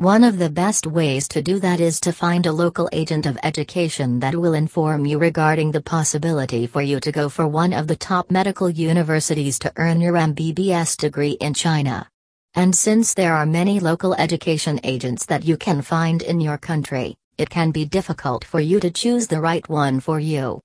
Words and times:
One 0.00 0.24
of 0.24 0.38
the 0.38 0.48
best 0.48 0.86
ways 0.86 1.28
to 1.28 1.42
do 1.42 1.58
that 1.58 1.78
is 1.78 2.00
to 2.00 2.10
find 2.10 2.46
a 2.46 2.52
local 2.52 2.88
agent 2.90 3.26
of 3.26 3.38
education 3.42 4.18
that 4.20 4.34
will 4.34 4.54
inform 4.54 5.04
you 5.04 5.18
regarding 5.18 5.72
the 5.72 5.82
possibility 5.82 6.66
for 6.66 6.80
you 6.80 7.00
to 7.00 7.12
go 7.12 7.28
for 7.28 7.46
one 7.46 7.74
of 7.74 7.86
the 7.86 7.96
top 7.96 8.30
medical 8.30 8.70
universities 8.70 9.58
to 9.58 9.70
earn 9.76 10.00
your 10.00 10.14
MBBS 10.14 10.96
degree 10.96 11.32
in 11.32 11.52
China. 11.52 12.08
And 12.54 12.74
since 12.74 13.12
there 13.12 13.34
are 13.34 13.44
many 13.44 13.78
local 13.78 14.14
education 14.14 14.80
agents 14.84 15.26
that 15.26 15.44
you 15.44 15.58
can 15.58 15.82
find 15.82 16.22
in 16.22 16.40
your 16.40 16.56
country, 16.56 17.14
it 17.36 17.50
can 17.50 17.70
be 17.70 17.84
difficult 17.84 18.42
for 18.42 18.58
you 18.58 18.80
to 18.80 18.90
choose 18.90 19.26
the 19.26 19.42
right 19.42 19.68
one 19.68 20.00
for 20.00 20.18
you. 20.18 20.58